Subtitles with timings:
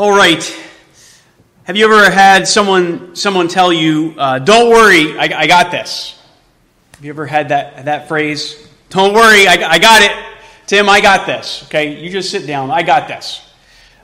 [0.00, 0.42] All right.
[1.64, 6.18] Have you ever had someone someone tell you, uh, "Don't worry, I, I, got this"?
[6.94, 8.66] Have you ever had that that phrase?
[8.88, 10.12] Don't worry, I, I, got it,
[10.66, 10.88] Tim.
[10.88, 11.64] I got this.
[11.64, 12.70] Okay, you just sit down.
[12.70, 13.46] I got this.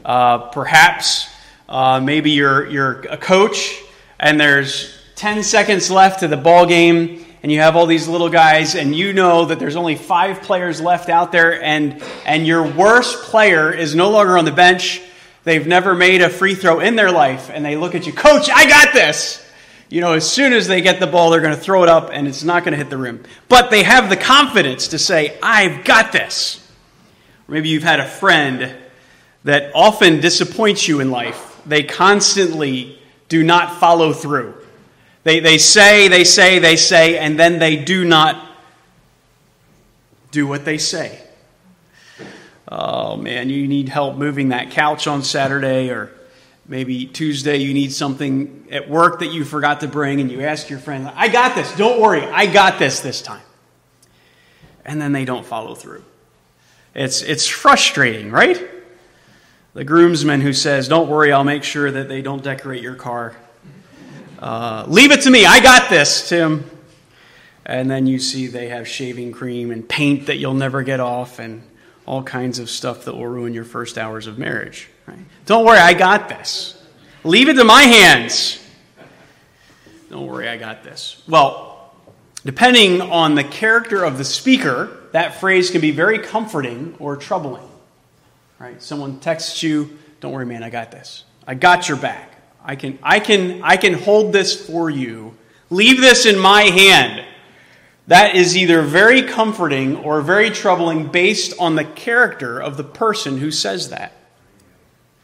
[0.04, 1.30] Uh, perhaps
[1.66, 3.80] uh, maybe you're you're a coach
[4.20, 8.28] and there's 10 seconds left to the ball game and you have all these little
[8.28, 12.70] guys and you know that there's only five players left out there and and your
[12.70, 15.00] worst player is no longer on the bench
[15.46, 18.50] They've never made a free throw in their life, and they look at you, Coach,
[18.50, 19.48] I got this.
[19.88, 22.10] You know, as soon as they get the ball, they're going to throw it up,
[22.12, 23.22] and it's not going to hit the rim.
[23.48, 26.68] But they have the confidence to say, I've got this.
[27.46, 28.74] Or maybe you've had a friend
[29.44, 31.62] that often disappoints you in life.
[31.64, 34.52] They constantly do not follow through.
[35.22, 38.44] They, they say, they say, they say, and then they do not
[40.32, 41.22] do what they say
[42.68, 46.10] oh man, you need help moving that couch on Saturday, or
[46.66, 50.68] maybe Tuesday you need something at work that you forgot to bring, and you ask
[50.68, 53.42] your friend, I got this, don't worry, I got this this time.
[54.84, 56.04] And then they don't follow through.
[56.94, 58.70] It's, it's frustrating, right?
[59.74, 63.36] The groomsman who says, Don't worry, I'll make sure that they don't decorate your car.
[64.38, 66.64] Uh, leave it to me, I got this, Tim.
[67.66, 71.38] And then you see they have shaving cream and paint that you'll never get off,
[71.38, 71.62] and
[72.06, 74.88] all kinds of stuff that will ruin your first hours of marriage.
[75.06, 75.18] Right?
[75.44, 76.80] Don't worry, I got this.
[77.24, 78.62] Leave it to my hands.
[80.08, 81.22] Don't worry, I got this.
[81.28, 81.92] Well,
[82.44, 87.68] depending on the character of the speaker, that phrase can be very comforting or troubling.
[88.60, 88.80] Right?
[88.80, 91.24] Someone texts you, "Don't worry, man, I got this.
[91.46, 92.32] I got your back.
[92.64, 95.34] I can I can I can hold this for you.
[95.70, 97.25] Leave this in my hand."
[98.08, 103.38] That is either very comforting or very troubling based on the character of the person
[103.38, 104.12] who says that.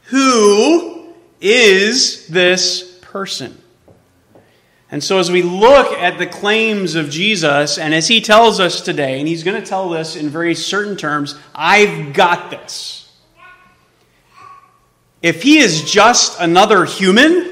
[0.06, 3.56] Who is this person?
[4.90, 8.82] And so, as we look at the claims of Jesus, and as he tells us
[8.82, 13.10] today, and he's going to tell this in very certain terms, I've got this.
[15.22, 17.51] If he is just another human,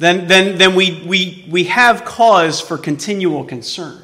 [0.00, 4.00] then, then, then we, we, we have cause for continual concern.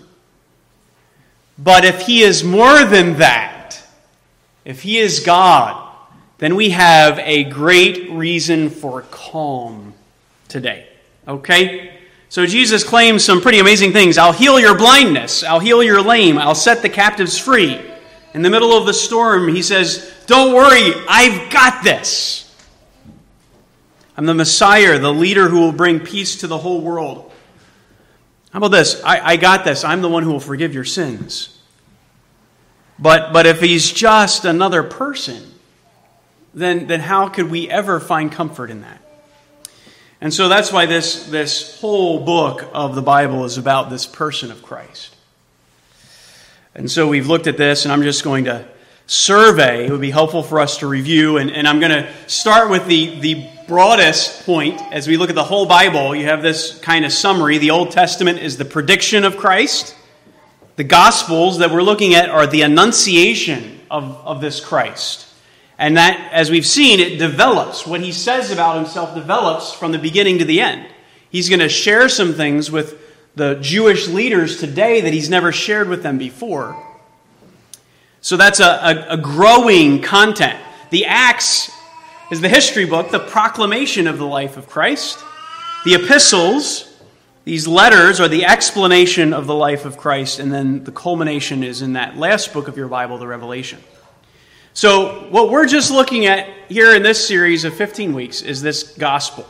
[1.59, 3.83] But if he is more than that,
[4.67, 5.91] if he is God,
[6.37, 9.95] then we have a great reason for calm
[10.49, 10.87] today.
[11.27, 11.99] Okay?
[12.29, 14.19] So Jesus claims some pretty amazing things.
[14.19, 15.45] I'll heal your blindness.
[15.45, 16.37] I'll heal your lame.
[16.37, 17.81] I'll set the captives free.
[18.35, 22.46] In the middle of the storm, he says, Don't worry, I've got this.
[24.17, 27.31] I'm the Messiah, the leader who will bring peace to the whole world.
[28.51, 29.03] How about this?
[29.05, 29.85] I, I got this.
[29.85, 31.59] I'm the one who will forgive your sins.
[32.99, 35.43] But, but if he's just another person,
[36.55, 39.03] then, then how could we ever find comfort in that?
[40.23, 44.51] And so that's why this, this whole book of the Bible is about this person
[44.51, 45.15] of Christ.
[46.75, 48.67] And so we've looked at this, and I'm just going to
[49.07, 49.87] survey.
[49.87, 51.37] It would be helpful for us to review.
[51.37, 55.35] And, and I'm going to start with the, the broadest point, as we look at
[55.35, 57.59] the whole Bible, you have this kind of summary.
[57.59, 59.97] The Old Testament is the prediction of Christ.
[60.77, 65.27] The Gospels that we're looking at are the annunciation of, of this Christ.
[65.79, 67.87] And that, as we've seen, it develops.
[67.87, 70.87] What he says about himself develops from the beginning to the end.
[71.31, 73.03] He's going to share some things with
[73.35, 76.83] the Jewish leaders today that he's never shared with them before.
[78.21, 80.59] So that's a, a, a growing content.
[80.91, 81.71] The Acts
[82.31, 85.19] is the history book, the proclamation of the life of Christ.
[85.85, 86.93] The epistles,
[87.45, 91.83] these letters, are the explanation of the life of Christ, and then the culmination is
[91.83, 93.79] in that last book of your Bible, the Revelation.
[94.75, 98.97] So, what we're just looking at here in this series of 15 weeks is this
[98.99, 99.47] gospel.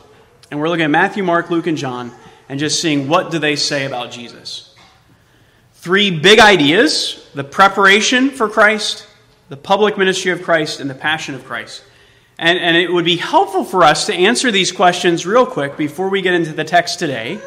[0.50, 2.12] And we're looking at Matthew, Mark, Luke, and John,
[2.48, 4.74] and just seeing what do they say about Jesus.
[5.74, 9.06] Three big ideas the preparation for Christ,
[9.48, 11.82] the public ministry of Christ, and the passion of Christ.
[12.38, 16.10] And, and it would be helpful for us to answer these questions real quick before
[16.10, 17.40] we get into the text today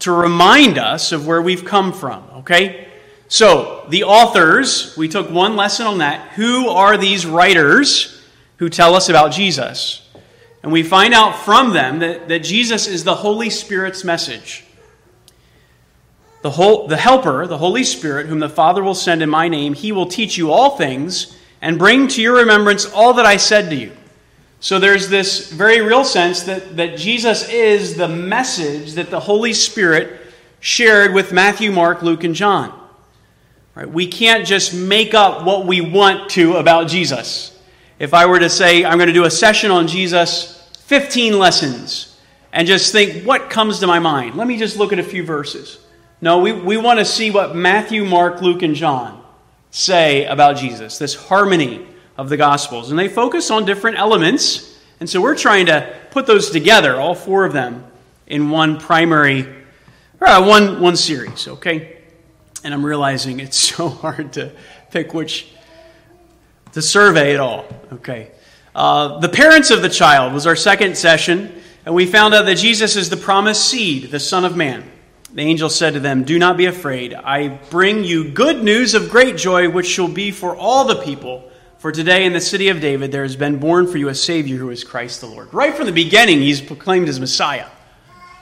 [0.00, 2.86] to remind us of where we've come from, okay?
[3.28, 6.32] So, the authors, we took one lesson on that.
[6.32, 8.22] Who are these writers
[8.58, 10.08] who tell us about Jesus?
[10.62, 14.64] And we find out from them that, that Jesus is the Holy Spirit's message.
[16.42, 19.74] The, whole, the Helper, the Holy Spirit, whom the Father will send in my name,
[19.74, 23.70] he will teach you all things and bring to your remembrance all that I said
[23.70, 23.92] to you.
[24.60, 29.52] So there's this very real sense that, that Jesus is the message that the Holy
[29.52, 30.20] Spirit
[30.60, 32.78] shared with Matthew, Mark, Luke, and John.
[33.74, 33.88] Right?
[33.88, 37.58] We can't just make up what we want to about Jesus.
[37.98, 42.18] If I were to say, I'm going to do a session on Jesus, 15 lessons,
[42.52, 44.34] and just think, what comes to my mind?
[44.34, 45.78] Let me just look at a few verses.
[46.22, 49.22] No, we, we want to see what Matthew, Mark, Luke, and John
[49.76, 51.86] say about Jesus, this harmony
[52.16, 52.90] of the Gospels.
[52.90, 54.78] And they focus on different elements.
[55.00, 57.84] And so we're trying to put those together, all four of them,
[58.26, 59.46] in one primary,
[60.20, 61.96] uh, one, one series, okay?
[62.66, 64.52] and I'm realizing it's so hard to
[64.90, 65.52] pick which
[66.72, 67.64] to survey it all.
[67.92, 68.32] Okay.
[68.74, 72.56] Uh, the parents of the child was our second session, and we found out that
[72.56, 74.84] Jesus is the promised seed, the Son of Man.
[75.36, 77.12] The angel said to them, Do not be afraid.
[77.12, 81.50] I bring you good news of great joy, which shall be for all the people.
[81.76, 84.56] For today in the city of David there has been born for you a Savior
[84.56, 85.52] who is Christ the Lord.
[85.52, 87.66] Right from the beginning, he's proclaimed as Messiah.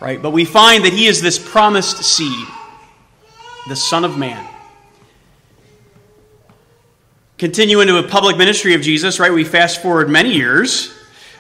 [0.01, 0.23] Right?
[0.23, 2.47] But we find that he is this promised seed
[3.69, 4.49] the Son of Man.
[7.39, 9.33] Continue into a public ministry of Jesus, right?
[9.33, 10.95] We fast forward many years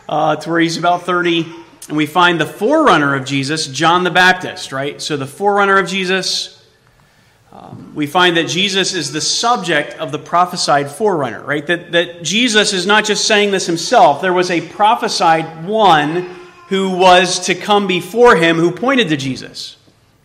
[0.08, 4.10] uh, to where he's about 30, and we find the forerunner of Jesus, John the
[4.10, 5.00] Baptist, right?
[5.02, 6.66] So the forerunner of Jesus,
[7.52, 11.66] um, we find that Jesus is the subject of the prophesied forerunner, right?
[11.66, 14.22] That, that Jesus is not just saying this himself.
[14.22, 16.30] There was a prophesied one
[16.68, 19.76] who was to come before him who pointed to Jesus.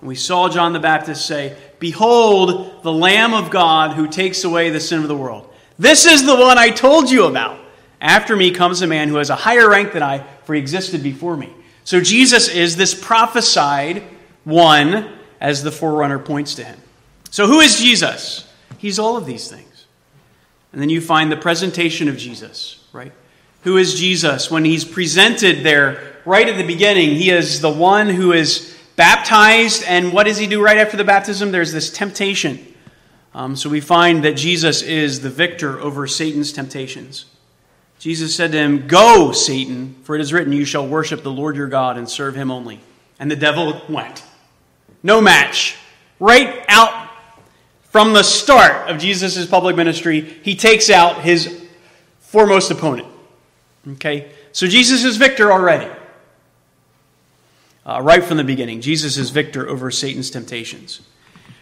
[0.01, 4.79] We saw John the Baptist say, Behold, the Lamb of God who takes away the
[4.79, 5.53] sin of the world.
[5.77, 7.59] This is the one I told you about.
[8.01, 11.03] After me comes a man who has a higher rank than I, for he existed
[11.03, 11.53] before me.
[11.83, 14.01] So Jesus is this prophesied
[14.45, 16.75] one as the forerunner points to him.
[17.29, 18.51] So who is Jesus?
[18.79, 19.85] He's all of these things.
[20.73, 23.11] And then you find the presentation of Jesus, right?
[23.61, 24.49] Who is Jesus?
[24.49, 29.83] When he's presented there right at the beginning, he is the one who is baptized,
[29.83, 31.51] and what does he do right after the baptism?
[31.51, 32.73] There's this temptation.
[33.35, 37.25] Um, so we find that Jesus is the victor over Satan's temptations.
[37.99, 41.55] Jesus said to him, Go, Satan, for it is written, You shall worship the Lord
[41.55, 42.79] your God and serve him only.
[43.19, 44.23] And the devil went.
[45.03, 45.77] No match.
[46.19, 47.09] Right out
[47.83, 51.61] from the start of Jesus' public ministry, he takes out his
[52.19, 53.07] foremost opponent.
[53.87, 54.31] Okay?
[54.53, 55.89] So Jesus is victor already
[57.85, 58.81] uh, right from the beginning.
[58.81, 61.01] Jesus is victor over Satan's temptations.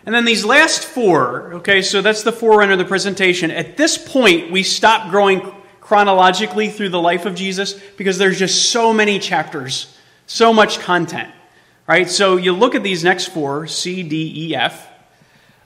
[0.06, 3.52] And then these last four, okay, so that's the forerunner of the presentation.
[3.52, 5.54] At this point, we stop growing
[5.88, 11.32] chronologically through the life of Jesus because there's just so many chapters, so much content,
[11.88, 12.10] right?
[12.10, 14.90] So you look at these next four C, D, E, F.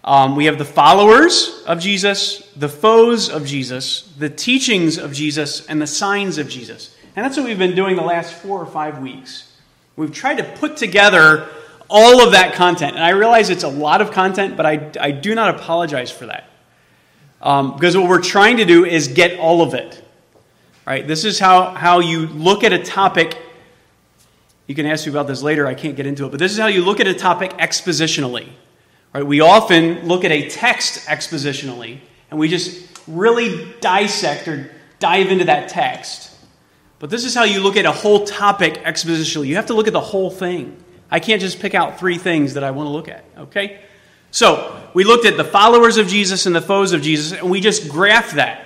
[0.04, 5.66] Um, we have the followers of Jesus, the foes of Jesus, the teachings of Jesus,
[5.66, 6.96] and the signs of Jesus.
[7.16, 9.52] And that's what we've been doing the last four or five weeks.
[9.96, 11.50] We've tried to put together
[11.90, 12.96] all of that content.
[12.96, 16.28] And I realize it's a lot of content, but I, I do not apologize for
[16.28, 16.48] that.
[17.42, 20.01] Um, because what we're trying to do is get all of it.
[20.86, 21.08] Right?
[21.08, 23.38] This is how, how you look at a topic.
[24.68, 25.68] You can ask me about this later.
[25.68, 26.30] I can't get into it.
[26.30, 28.50] But this is how you look at a topic expositionally.
[29.14, 29.26] Right?
[29.26, 32.00] We often look at a text expositionally,
[32.30, 36.30] and we just really dissect or dive into that text.
[37.00, 39.48] But this is how you look at a whole topic expositionally.
[39.48, 40.78] You have to look at the whole thing.
[41.10, 43.82] I can't just pick out three things that I want to look at, okay?
[44.30, 47.60] So, we looked at the followers of Jesus and the foes of Jesus, and we
[47.60, 48.66] just graphed that.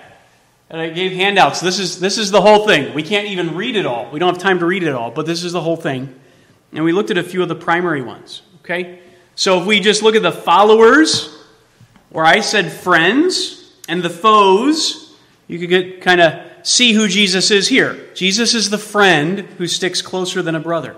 [0.69, 1.59] And I gave handouts.
[1.59, 2.93] This is, this is the whole thing.
[2.93, 4.09] We can't even read it all.
[4.11, 6.19] We don't have time to read it all, but this is the whole thing.
[6.73, 8.99] And we looked at a few of the primary ones, okay?
[9.35, 11.37] So, if we just look at the followers,
[12.11, 15.15] or I said friends, and the foes,
[15.47, 18.09] you could get kind of see who Jesus is here.
[18.15, 20.95] Jesus is the friend who sticks closer than a brother.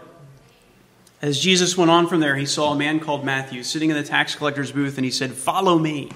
[1.21, 4.03] As Jesus went on from there, he saw a man called Matthew sitting in the
[4.03, 6.11] tax collector's booth, and he said, Follow me.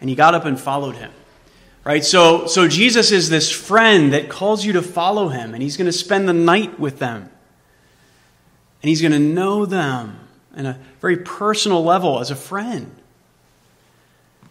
[0.00, 1.10] And he got up and followed him.
[1.86, 2.04] Right?
[2.04, 5.86] So, so Jesus is this friend that calls you to follow him, and he's going
[5.86, 7.30] to spend the night with them.
[8.82, 10.18] And he's going to know them
[10.56, 12.90] in a very personal level as a friend.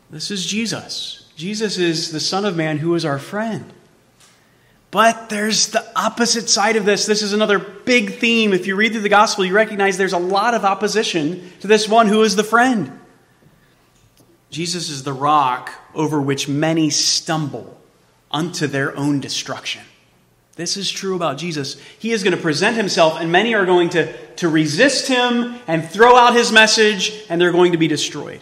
[0.09, 1.29] This is Jesus.
[1.35, 3.73] Jesus is the Son of Man who is our friend.
[4.89, 7.05] But there's the opposite side of this.
[7.05, 8.53] This is another big theme.
[8.53, 11.89] If you read through the gospel, you recognize there's a lot of opposition to this
[11.89, 12.97] one who is the friend.
[14.51, 17.79] Jesus is the rock over which many stumble
[18.31, 19.81] unto their own destruction.
[20.55, 21.77] This is true about Jesus.
[21.99, 25.87] He is going to present himself, and many are going to, to resist him and
[25.89, 28.41] throw out his message, and they're going to be destroyed.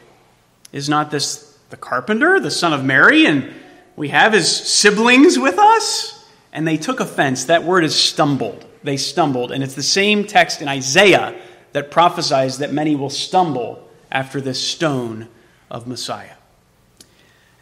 [0.72, 3.51] Is not this the carpenter, the son of Mary, and
[3.95, 6.13] we have his siblings with us?
[6.53, 7.45] and they took offense.
[7.45, 8.65] That word is stumbled.
[8.83, 9.51] They stumbled.
[9.51, 11.36] And it's the same text in Isaiah
[11.74, 15.27] that prophesies that many will stumble after this stone
[15.69, 16.36] of Messiah.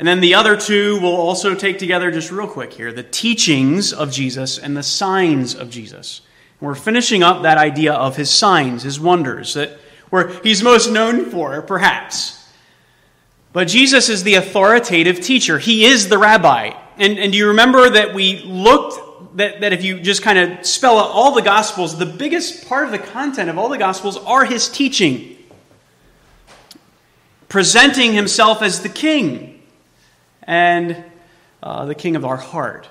[0.01, 3.93] And then the other two we'll also take together just real quick here the teachings
[3.93, 6.21] of Jesus and the signs of Jesus.
[6.59, 9.77] And we're finishing up that idea of his signs, his wonders, that
[10.09, 12.51] where he's most known for, perhaps.
[13.53, 15.59] But Jesus is the authoritative teacher.
[15.59, 16.71] He is the rabbi.
[16.97, 20.65] And, and do you remember that we looked, that, that if you just kind of
[20.65, 24.17] spell out all the Gospels, the biggest part of the content of all the Gospels
[24.17, 25.37] are his teaching,
[27.49, 29.50] presenting himself as the king
[30.43, 31.03] and
[31.63, 32.87] uh, the king of our heart.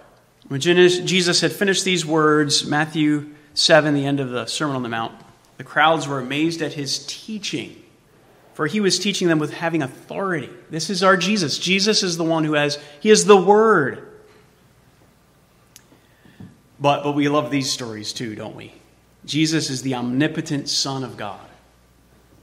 [0.49, 4.89] When Jesus had finished these words, Matthew 7, the end of the Sermon on the
[4.89, 5.15] Mount,
[5.59, 7.81] the crowds were amazed at his teaching
[8.61, 10.51] for he was teaching them with having authority.
[10.69, 11.57] This is our Jesus.
[11.57, 14.07] Jesus is the one who has, he is the Word.
[16.79, 18.75] But, but we love these stories too, don't we?
[19.25, 21.41] Jesus is the omnipotent Son of God.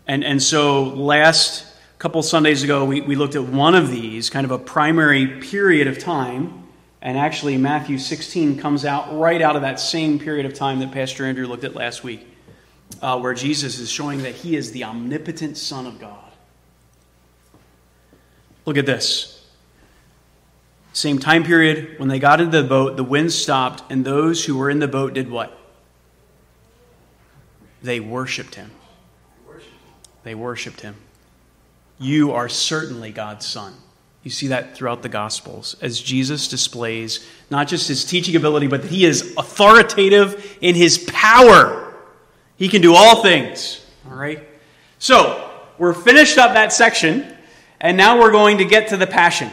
[0.08, 1.68] And, and so last
[2.00, 5.88] couple Sundays ago, we, we looked at one of these, kind of a primary period
[5.88, 6.68] of time.
[7.01, 10.92] And actually, Matthew 16 comes out right out of that same period of time that
[10.92, 12.27] Pastor Andrew looked at last week
[13.01, 16.32] uh, where Jesus is showing that he is the omnipotent Son of God.
[18.66, 19.34] Look at this.
[20.94, 24.58] Same time period, when they got into the boat, the wind stopped, and those who
[24.58, 25.56] were in the boat did what?
[27.84, 28.72] They worshiped him.
[30.24, 30.96] They worshiped him.
[32.00, 33.74] You are certainly God's Son.
[34.24, 38.82] You see that throughout the Gospels as Jesus displays not just his teaching ability, but
[38.82, 41.96] that he is authoritative in his power.
[42.58, 43.86] He can do all things.
[44.10, 44.48] All right?
[45.00, 47.36] So, we're finished up that section,
[47.80, 49.50] and now we're going to get to the passion.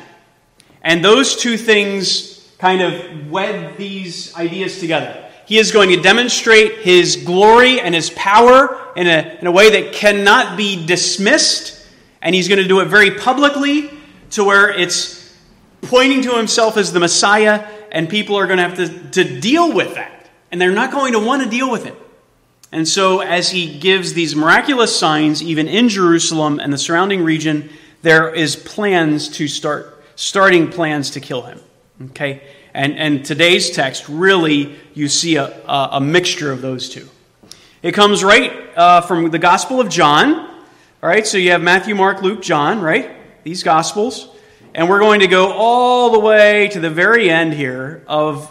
[0.82, 5.30] And those two things kind of wed these ideas together.
[5.46, 9.82] He is going to demonstrate his glory and his power in a, in a way
[9.82, 11.83] that cannot be dismissed,
[12.24, 13.90] and he's going to do it very publicly
[14.30, 15.32] to where it's
[15.82, 19.72] pointing to himself as the Messiah, and people are going to have to, to deal
[19.72, 20.28] with that.
[20.50, 21.94] And they're not going to want to deal with it.
[22.72, 27.70] And so, as he gives these miraculous signs, even in Jerusalem and the surrounding region,
[28.02, 31.60] there is plans to start, starting plans to kill him.
[32.06, 32.42] Okay?
[32.72, 37.08] And, and today's text, really, you see a, a, a mixture of those two.
[37.82, 40.53] It comes right uh, from the Gospel of John.
[41.04, 43.14] All right, so you have Matthew, Mark, Luke, John, right?
[43.44, 44.26] These Gospels.
[44.75, 48.50] And we're going to go all the way to the very end here of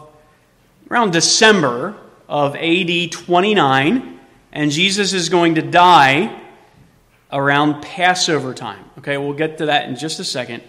[0.88, 1.96] around December
[2.30, 4.20] of AD 29
[4.52, 6.40] and Jesus is going to die
[7.32, 8.86] around Passover time.
[9.00, 10.62] Okay, we'll get to that in just a second.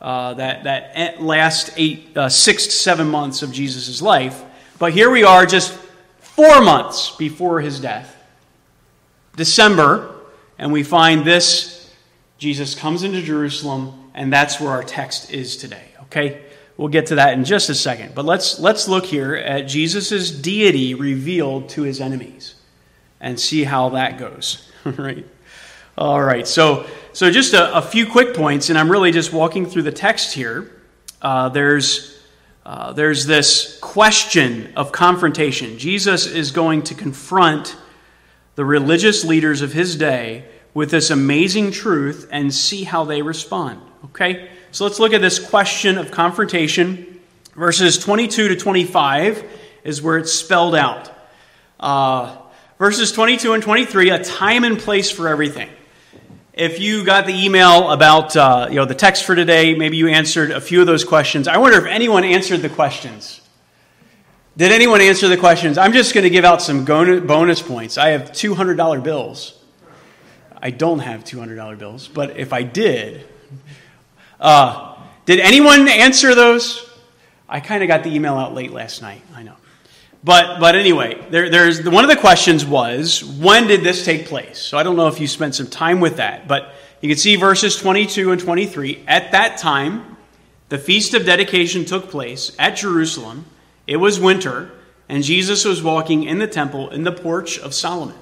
[0.00, 4.42] Uh, that that last eight, uh, six to seven months of Jesus' life.
[4.78, 5.74] But here we are, just
[6.18, 8.16] four months before his death,
[9.36, 10.15] December,
[10.58, 11.90] and we find this:
[12.38, 15.84] Jesus comes into Jerusalem, and that's where our text is today.
[16.04, 16.42] Okay,
[16.76, 18.14] we'll get to that in just a second.
[18.14, 22.54] But let's let's look here at Jesus' deity revealed to his enemies
[23.20, 24.70] and see how that goes.
[24.84, 25.26] right?
[25.98, 26.46] All right.
[26.46, 29.92] So, so just a, a, few quick points, and I'm really just walking through the
[29.92, 30.70] text here.
[31.22, 32.20] Uh, there's,
[32.66, 35.78] uh, there's this question of confrontation.
[35.78, 37.76] Jesus is going to confront
[38.56, 40.44] the religious leaders of his day
[40.74, 43.80] with this amazing truth and see how they respond.
[44.06, 44.50] Okay?
[44.72, 47.20] So let's look at this question of confrontation.
[47.54, 49.44] Verses 22 to 25
[49.84, 51.10] is where it's spelled out.
[51.80, 52.36] Uh,
[52.78, 55.70] Verses 22 and 23, a time and place for everything.
[56.52, 60.08] If you got the email about uh, you know, the text for today, maybe you
[60.08, 61.48] answered a few of those questions.
[61.48, 63.40] I wonder if anyone answered the questions.
[64.56, 65.76] Did anyone answer the questions?
[65.76, 67.98] I'm just going to give out some bonus points.
[67.98, 69.52] I have $200 bills.
[70.56, 73.26] I don't have $200 bills, but if I did,
[74.40, 74.96] uh,
[75.26, 76.88] did anyone answer those?
[77.46, 79.20] I kind of got the email out late last night.
[79.34, 79.56] I know.
[80.24, 84.58] But, but anyway, there, there's, one of the questions was, when did this take place?
[84.58, 86.72] So I don't know if you spent some time with that, but
[87.02, 89.04] you can see verses 22 and 23.
[89.06, 90.16] At that time,
[90.70, 93.44] the feast of dedication took place at Jerusalem.
[93.86, 94.70] It was winter,
[95.08, 98.16] and Jesus was walking in the temple in the porch of Solomon.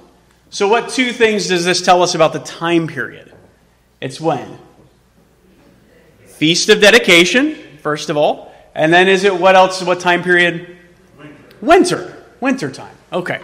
[0.49, 3.33] So, what two things does this tell us about the time period?
[3.99, 4.59] It's when?
[6.25, 8.53] Feast of dedication, first of all.
[8.73, 9.81] And then is it what else?
[9.81, 10.77] What time period?
[11.61, 12.23] Winter.
[12.41, 12.95] Winter time.
[13.11, 13.39] Okay.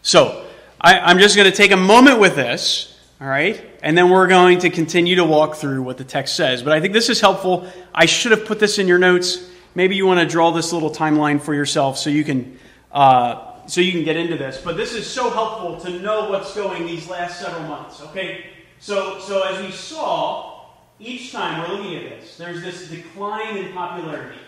[0.00, 0.44] So
[0.80, 3.62] I, am just going to take a moment with this, all right?
[3.82, 6.62] And then we're going to continue to walk through what the text says.
[6.62, 7.66] But I think this is helpful.
[7.94, 9.48] I should have put this in your notes.
[9.74, 12.58] Maybe you want to draw this little timeline for yourself so you can.
[12.90, 14.60] Uh, so you can get into this.
[14.60, 18.02] But this is so helpful to know what's going these last several months.
[18.02, 18.46] Okay,
[18.80, 20.66] so so as we saw
[20.98, 24.38] each time we're looking at this, there's this decline in popularity,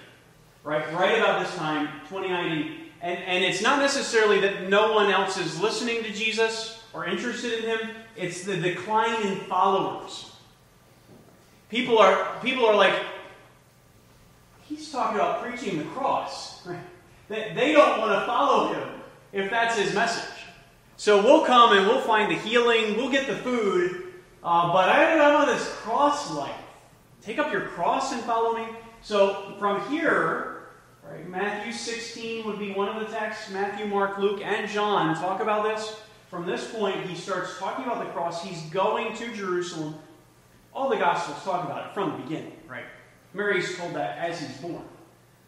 [0.62, 0.92] right?
[0.92, 2.80] Right about this time, 2090.
[3.00, 7.52] And, and it's not necessarily that no one else is listening to Jesus or interested
[7.52, 10.32] in him, it's the decline in followers.
[11.68, 12.94] People are, people are like,
[14.68, 16.66] he's talking about preaching the cross.
[16.66, 16.78] Right?
[17.28, 18.88] They, don't want to follow him
[19.32, 20.30] if that's his message.
[20.96, 25.16] So we'll come and we'll find the healing, we'll get the food, uh, but I
[25.16, 26.54] don't want this cross life.
[27.20, 28.66] Take up your cross and follow me.
[29.00, 30.68] So from here,
[31.02, 33.50] right, Matthew 16 would be one of the texts.
[33.50, 35.96] Matthew, Mark, Luke, and John talk about this.
[36.28, 38.44] From this point, he starts talking about the cross.
[38.44, 39.94] He's going to Jerusalem.
[40.74, 42.84] All the Gospels talk about it from the beginning, right?
[43.34, 44.82] Mary's told that as he's born.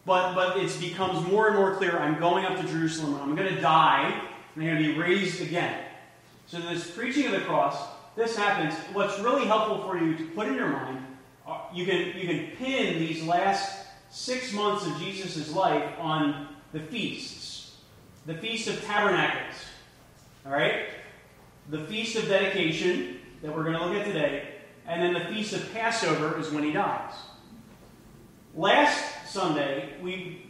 [0.05, 3.53] But, but it becomes more and more clear I'm going up to Jerusalem, I'm going
[3.53, 4.23] to die,
[4.55, 5.85] and I'm going to be raised again.
[6.47, 7.77] So, this preaching of the cross,
[8.15, 8.75] this happens.
[8.93, 11.05] What's really helpful for you to put in your mind,
[11.47, 16.81] uh, you can, you can pin these last six months of Jesus' life on the
[16.81, 17.77] feasts.
[18.27, 19.55] The Feast of Tabernacles.
[20.45, 20.87] All right?
[21.71, 24.51] The Feast of Dedication, that we're going to look at today,
[24.87, 27.13] and then the Feast of Passover is when he dies.
[28.57, 30.47] Last Sunday, we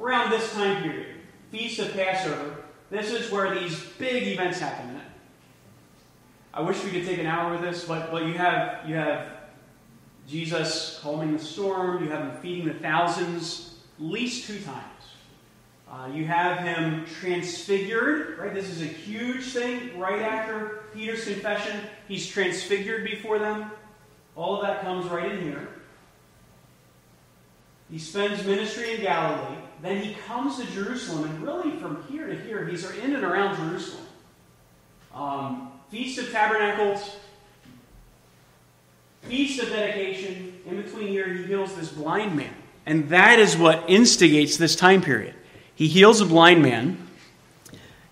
[0.00, 1.18] around this time period,
[1.52, 5.00] Feast of Passover, this is where these big events happen.
[6.52, 9.28] I wish we could take an hour with this, but, but you have you have
[10.26, 14.84] Jesus calming the storm, you have him feeding the thousands at least two times.
[15.88, 18.52] Uh, you have him transfigured, right?
[18.52, 21.82] This is a huge thing right after Peter's confession.
[22.08, 23.70] He's transfigured before them.
[24.34, 25.68] All of that comes right in here.
[27.90, 29.56] He spends ministry in Galilee.
[29.80, 33.56] Then he comes to Jerusalem, and really from here to here, he's in and around
[33.56, 34.04] Jerusalem.
[35.14, 37.16] Um, Feast of Tabernacles,
[39.22, 40.60] Feast of Dedication.
[40.66, 42.54] In between here, he heals this blind man.
[42.84, 45.34] And that is what instigates this time period.
[45.74, 47.08] He heals a blind man.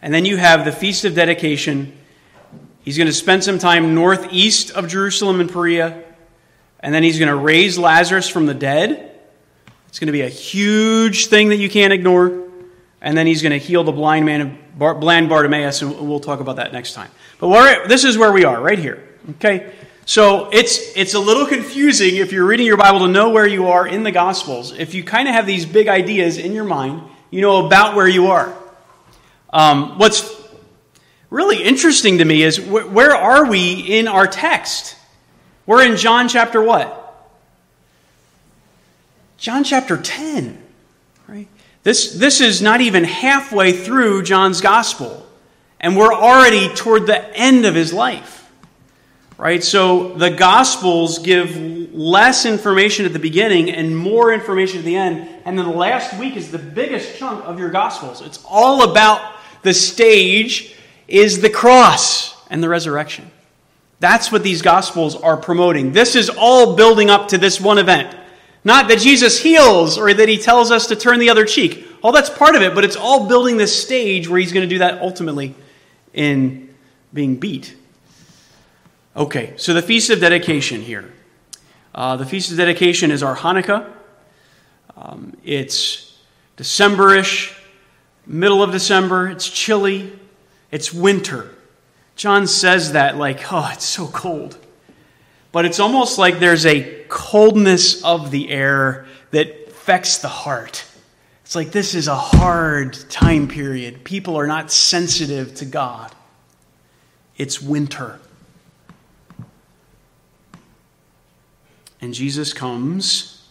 [0.01, 1.97] And then you have the Feast of Dedication.
[2.83, 6.05] He's going to spend some time northeast of Jerusalem and Perea.
[6.81, 9.06] And then he's going to raise Lazarus from the dead.
[9.97, 12.51] It's going to be a huge thing that you can't ignore.
[13.01, 16.57] And then he's going to heal the blind man blind Bartimaeus, and we'll talk about
[16.57, 17.11] that next time.
[17.41, 19.03] But this is where we are, right here.
[19.37, 19.73] Okay?
[20.05, 23.69] So it's, it's a little confusing if you're reading your Bible to know where you
[23.69, 24.79] are in the Gospels.
[24.79, 28.07] If you kind of have these big ideas in your mind, you know about where
[28.07, 28.55] you are.
[29.49, 30.31] Um, what's
[31.31, 34.95] really interesting to me is wh- where are we in our text?
[35.65, 37.05] We're in John chapter what?
[39.39, 40.63] John chapter 10,
[41.29, 41.49] right?
[41.83, 45.27] This, this is not even halfway through John's gospel,
[45.79, 48.51] and we're already toward the end of his life,
[49.39, 49.63] right?
[49.63, 51.57] So the gospels give
[51.93, 56.19] less information at the beginning and more information at the end, and then the last
[56.19, 58.23] week is the biggest chunk of your gospels.
[58.23, 60.75] It's all about the stage
[61.09, 63.31] is the cross and the resurrection.
[64.01, 65.93] That's what these gospels are promoting.
[65.93, 68.17] This is all building up to this one event.
[68.67, 71.87] Not that Jesus heals or that he tells us to turn the other cheek.
[72.03, 74.75] All that's part of it, but it's all building this stage where he's going to
[74.75, 75.55] do that ultimately
[76.13, 76.75] in
[77.15, 77.77] being beat.
[79.15, 81.13] Okay, so the Feast of Dedication here.
[81.95, 83.89] Uh, the Feast of Dedication is our Hanukkah.
[84.97, 86.19] Um, it's
[86.57, 87.57] Decemberish,
[88.27, 89.29] middle of December.
[89.29, 90.19] It's chilly.
[90.73, 91.55] It's winter.
[92.17, 94.59] John says that like, oh, it's so cold
[95.57, 100.85] but it's almost like there's a coldness of the air that affects the heart.
[101.45, 104.05] It's like this is a hard time period.
[104.05, 106.15] People are not sensitive to God.
[107.39, 108.21] It's winter.
[112.03, 113.43] And Jesus comes,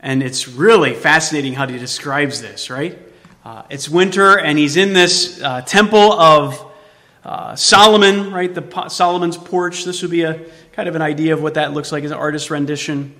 [0.00, 2.98] and it's really fascinating how he describes this, right?
[3.44, 6.72] Uh, it's winter, and he's in this uh, temple of
[7.24, 8.52] uh, Solomon, right?
[8.52, 9.84] The Solomon's porch.
[9.84, 12.18] This would be a kind of an idea of what that looks like as an
[12.18, 13.14] artist rendition.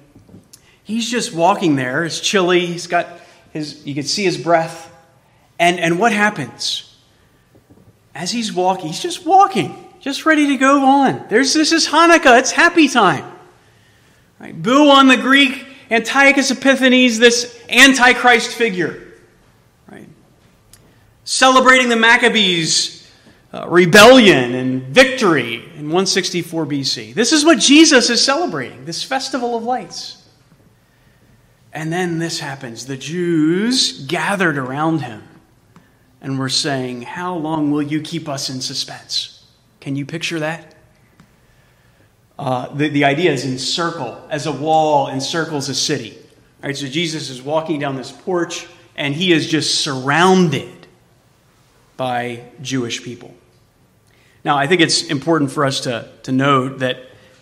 [0.84, 2.04] He's just walking there.
[2.04, 2.66] It's chilly.
[2.66, 3.06] He's got
[3.52, 4.90] his, you can see his breath.
[5.58, 6.96] And, and what happens?
[8.14, 11.26] As he's walking, he's just walking, just ready to go on.
[11.28, 12.38] There's, this is Hanukkah.
[12.38, 13.24] It's happy time.
[14.40, 14.60] Right?
[14.60, 19.12] Boo on the Greek Antiochus Epiphanes, this Antichrist figure.
[19.90, 20.08] Right?
[21.24, 23.01] Celebrating the Maccabees
[23.52, 27.14] uh, rebellion and victory in 164 BC.
[27.14, 30.18] This is what Jesus is celebrating, this festival of lights.
[31.72, 32.86] And then this happens.
[32.86, 35.22] The Jews gathered around him
[36.20, 39.46] and were saying, How long will you keep us in suspense?
[39.80, 40.72] Can you picture that?
[42.42, 46.18] uh, the, the idea is encircle, as a wall encircles a city.
[46.62, 50.88] All right, so Jesus is walking down this porch, and he is just surrounded
[51.96, 53.32] by Jewish people.
[54.44, 56.98] Now, I think it's important for us to, to note that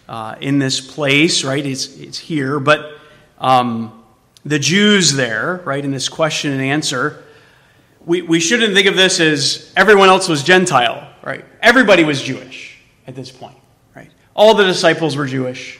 [0.08, 2.98] uh, in this place, right, it's, it's here, but
[3.38, 4.04] um,
[4.44, 7.24] the Jews there, right, in this question and answer,
[8.04, 11.44] we, we shouldn't think of this as everyone else was Gentile, right?
[11.62, 13.56] Everybody was Jewish at this point,
[13.94, 14.10] right?
[14.34, 15.78] All the disciples were Jewish.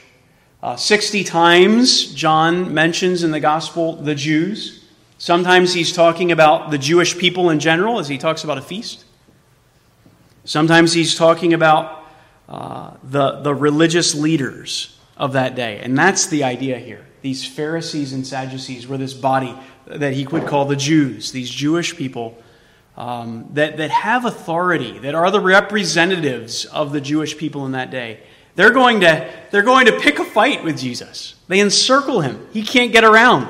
[0.63, 4.85] Uh, 60 times John mentions in the gospel the Jews.
[5.17, 9.05] Sometimes he's talking about the Jewish people in general as he talks about a feast.
[10.43, 12.03] Sometimes he's talking about
[12.49, 15.79] uh, the, the religious leaders of that day.
[15.79, 17.05] And that's the idea here.
[17.21, 21.95] These Pharisees and Sadducees were this body that he would call the Jews, these Jewish
[21.95, 22.41] people
[22.97, 27.91] um, that, that have authority, that are the representatives of the Jewish people in that
[27.91, 28.19] day.
[28.55, 31.35] They're going, to, they're going to pick a fight with Jesus.
[31.47, 32.47] They encircle him.
[32.51, 33.47] He can't get around.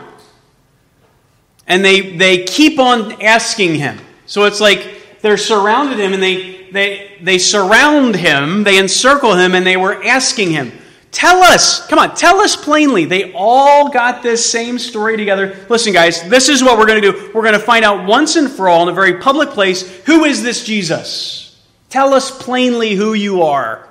[1.66, 3.98] And they, they keep on asking him.
[4.26, 9.54] So it's like they're surrounded him and they, they, they surround him, they encircle him,
[9.54, 10.72] and they were asking him,
[11.12, 13.04] Tell us, come on, tell us plainly.
[13.04, 15.66] They all got this same story together.
[15.68, 17.32] Listen, guys, this is what we're going to do.
[17.34, 20.24] We're going to find out once and for all in a very public place who
[20.24, 21.62] is this Jesus?
[21.90, 23.90] Tell us plainly who you are.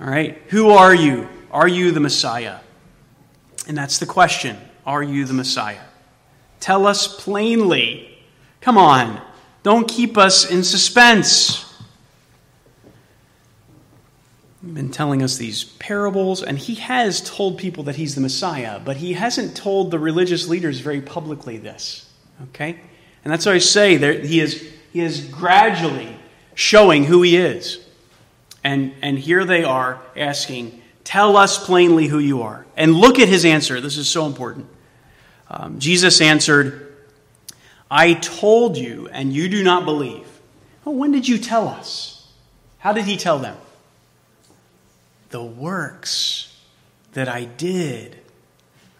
[0.00, 0.40] All right?
[0.50, 1.28] Who are you?
[1.50, 2.60] Are you the Messiah?
[3.66, 4.56] And that's the question.
[4.86, 5.80] Are you the Messiah?
[6.60, 8.18] Tell us plainly.
[8.60, 9.20] Come on.
[9.68, 11.66] Don't keep us in suspense
[14.62, 18.96] been telling us these parables, and he has told people that he's the Messiah, but
[18.96, 22.10] he hasn't told the religious leaders very publicly this.
[22.44, 22.80] Okay?
[23.24, 26.16] And that's why I say that he is, he is gradually
[26.54, 27.78] showing who he is.
[28.64, 32.64] And, and here they are asking, Tell us plainly who you are.
[32.74, 33.82] And look at his answer.
[33.82, 34.66] This is so important.
[35.50, 36.87] Um, Jesus answered,
[37.90, 40.26] I told you, and you do not believe.
[40.84, 42.30] Well, when did you tell us?
[42.78, 43.56] How did he tell them?
[45.30, 46.56] the works
[47.12, 48.16] that I did,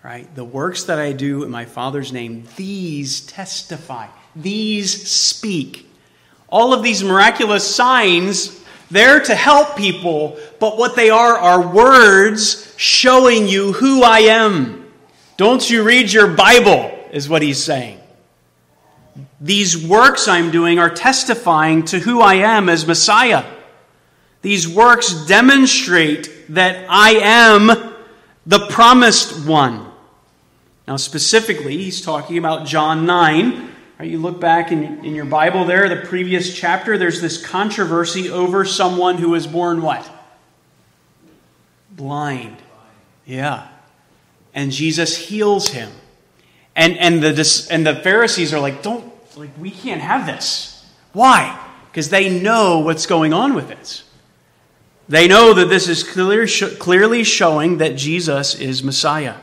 [0.02, 0.32] right?
[0.34, 5.88] The works that I do in my Father's name, these testify, these speak.
[6.48, 12.74] All of these miraculous signs, they're to help people, but what they are are words
[12.76, 14.90] showing you who I am.
[15.36, 18.00] Don't you read your Bible, is what he's saying.
[19.40, 23.44] These works I'm doing are testifying to who I am as Messiah.
[24.42, 27.94] These works demonstrate that I am
[28.46, 29.86] the promised one.
[30.86, 33.74] Now, specifically, he's talking about John 9.
[33.98, 38.30] Right, you look back in, in your Bible there, the previous chapter, there's this controversy
[38.30, 40.08] over someone who was born what?
[41.90, 42.56] Blind.
[43.26, 43.68] Yeah.
[44.54, 45.90] And Jesus heals him.
[46.74, 50.84] And, and, the, and the Pharisees are like, don't, like, we can't have this.
[51.12, 51.56] Why?
[51.90, 54.02] Because they know what's going on with this.
[55.08, 56.46] They know that this is clear,
[56.78, 59.36] clearly showing that Jesus is Messiah.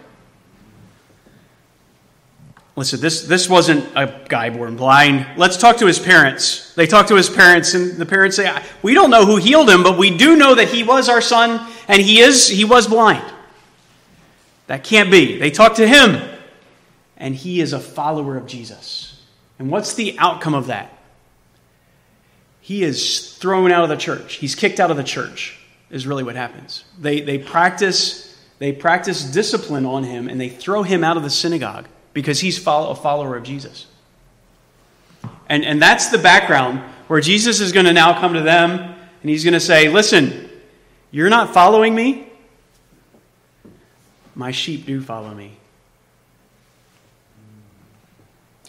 [2.76, 5.26] Listen, this, this wasn't a guy born blind.
[5.38, 6.74] Let's talk to his parents.
[6.74, 9.82] They talk to his parents, and the parents say, We don't know who healed him,
[9.82, 13.24] but we do know that he was our son, and he is he was blind.
[14.68, 15.40] That can't be.
[15.40, 16.22] They talk to him,
[17.16, 19.15] and he is a follower of Jesus.
[19.58, 20.96] And what's the outcome of that?
[22.66, 24.38] he is thrown out of the church.
[24.38, 25.56] He's kicked out of the church,
[25.92, 26.84] is really what happens.
[27.00, 31.30] They, they, practice, they practice discipline on him and they throw him out of the
[31.30, 33.86] synagogue because he's follow, a follower of Jesus.
[35.48, 38.80] And, and that's the background where Jesus is going to now come to them
[39.22, 40.50] and he's going to say, Listen,
[41.12, 42.28] you're not following me?
[44.34, 45.56] My sheep do follow me.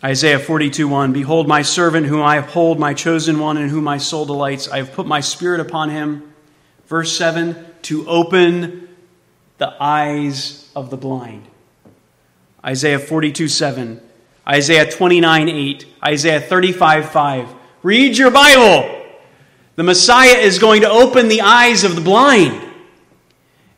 [0.04, 3.98] Isaiah 42 1 Behold, my servant whom I uphold, my chosen one in whom my
[3.98, 4.68] soul delights.
[4.68, 6.34] I have put my spirit upon him.
[6.86, 8.88] Verse 7 To open
[9.58, 11.46] the eyes of the blind.
[12.64, 14.00] Isaiah 42 7.
[14.46, 15.86] Isaiah 29 8.
[16.04, 17.54] Isaiah 35 5.
[17.82, 18.92] Read your Bible.
[19.76, 22.62] The Messiah is going to open the eyes of the blind.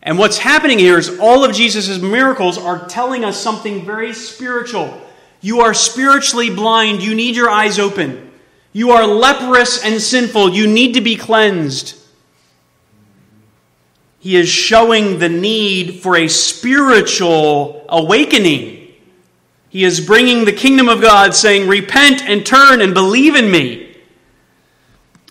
[0.02, 5.00] And what's happening here is all of Jesus' miracles are telling us something very spiritual.
[5.40, 7.02] You are spiritually blind.
[7.02, 8.30] You need your eyes open.
[8.72, 10.50] You are leprous and sinful.
[10.50, 11.94] You need to be cleansed.
[14.20, 18.88] He is showing the need for a spiritual awakening.
[19.68, 23.84] He is bringing the kingdom of God, saying, Repent and turn and believe in me.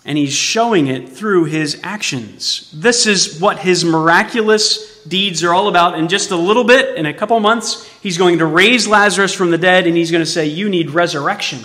[0.04, 2.70] and he's showing it through his actions.
[2.74, 5.98] This is what his miraculous deeds are all about.
[5.98, 9.50] In just a little bit, in a couple months, he's going to raise Lazarus from
[9.50, 11.60] the dead and he's going to say, You need resurrection.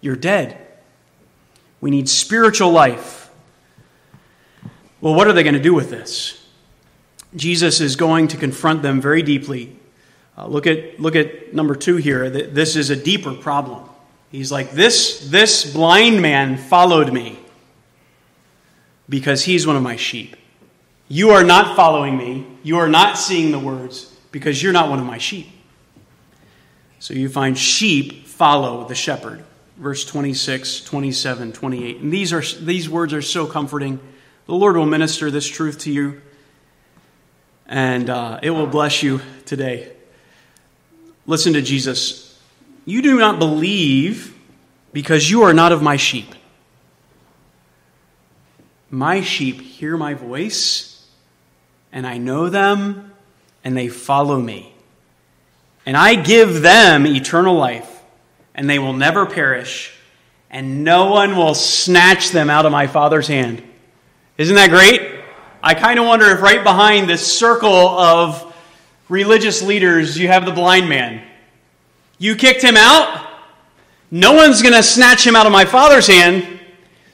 [0.00, 0.58] You're dead.
[1.80, 3.30] We need spiritual life.
[5.00, 6.38] Well, what are they going to do with this?
[7.34, 9.76] Jesus is going to confront them very deeply.
[10.36, 12.30] Uh, look, at, look at number two here.
[12.30, 13.88] This is a deeper problem.
[14.30, 17.38] He's like, this, this blind man followed me
[19.08, 20.36] because he's one of my sheep.
[21.08, 22.46] You are not following me.
[22.62, 25.48] You are not seeing the words because you're not one of my sheep.
[26.98, 29.44] So you find sheep follow the shepherd.
[29.76, 31.96] Verse 26, 27, 28.
[31.98, 33.98] And these, are, these words are so comforting.
[34.46, 36.20] The Lord will minister this truth to you,
[37.66, 39.92] and uh, it will bless you today.
[41.26, 42.32] Listen to Jesus
[42.84, 44.36] you do not believe
[44.92, 46.34] because you are not of my sheep.
[48.90, 50.91] My sheep hear my voice,
[51.92, 53.12] and I know them,
[53.62, 54.72] and they follow me.
[55.84, 58.02] And I give them eternal life,
[58.54, 59.94] and they will never perish,
[60.50, 63.62] and no one will snatch them out of my Father's hand.
[64.38, 65.20] Isn't that great?
[65.62, 68.54] I kind of wonder if right behind this circle of
[69.08, 71.22] religious leaders, you have the blind man.
[72.18, 73.28] You kicked him out?
[74.10, 76.60] No one's going to snatch him out of my father's hand.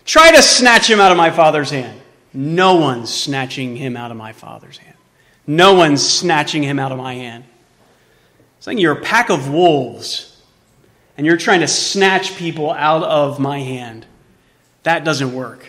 [0.04, 1.97] Try to snatch him out of my father's hand.
[2.32, 4.96] No one's snatching him out of my father's hand.
[5.46, 7.44] No one's snatching him out of my hand.
[8.58, 10.42] It's like you're a pack of wolves
[11.16, 14.06] and you're trying to snatch people out of my hand.
[14.82, 15.66] That doesn't work.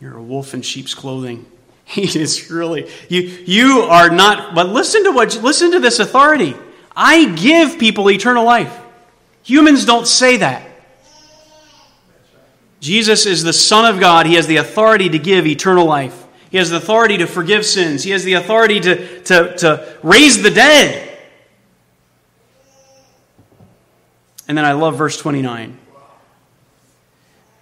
[0.00, 1.46] You're a wolf in sheep's clothing.
[1.88, 6.56] He is really you you are not but listen to what listen to this authority.
[6.96, 8.76] I give people eternal life.
[9.44, 10.68] Humans don't say that.
[12.80, 14.26] Jesus is the Son of God.
[14.26, 16.26] He has the authority to give eternal life.
[16.50, 18.02] He has the authority to forgive sins.
[18.02, 21.18] He has the authority to, to, to raise the dead.
[24.48, 25.78] And then I love verse 29.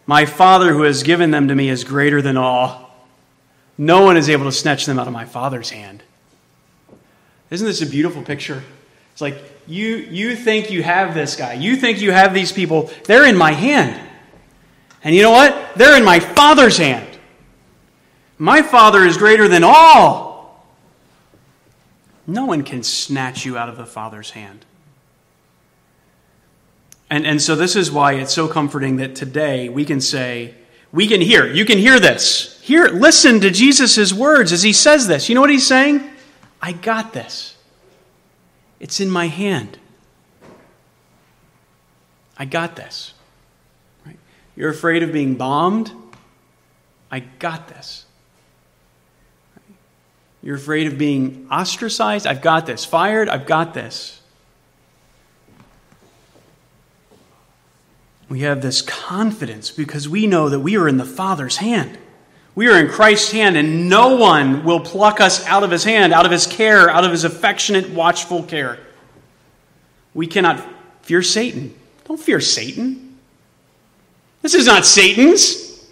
[0.06, 2.90] My Father who has given them to me is greater than all.
[3.78, 6.02] No one is able to snatch them out of my Father's hand.
[7.50, 8.62] Isn't this a beautiful picture?
[9.12, 11.54] It's like you you think you have this guy.
[11.54, 12.90] You think you have these people.
[13.04, 14.00] They're in my hand.
[15.04, 15.74] And you know what?
[15.76, 17.18] They're in my Father's hand.
[18.38, 20.64] My Father is greater than all.
[22.26, 24.64] No one can snatch you out of the Father's hand.
[27.10, 30.54] And, and so, this is why it's so comforting that today we can say,
[30.90, 32.60] we can hear, you can hear this.
[32.62, 35.28] Hear, listen to Jesus' words as he says this.
[35.28, 36.08] You know what he's saying?
[36.62, 37.56] I got this.
[38.80, 39.78] It's in my hand.
[42.38, 43.13] I got this.
[44.56, 45.92] You're afraid of being bombed?
[47.10, 48.04] I got this.
[50.42, 52.26] You're afraid of being ostracized?
[52.26, 52.84] I've got this.
[52.84, 53.28] Fired?
[53.28, 54.20] I've got this.
[58.28, 61.98] We have this confidence because we know that we are in the Father's hand.
[62.54, 66.12] We are in Christ's hand, and no one will pluck us out of his hand,
[66.12, 68.78] out of his care, out of his affectionate, watchful care.
[70.14, 70.64] We cannot
[71.02, 71.74] fear Satan.
[72.06, 73.03] Don't fear Satan.
[74.44, 75.82] This is not Satan's.